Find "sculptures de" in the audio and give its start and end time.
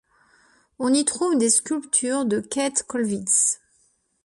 1.51-2.39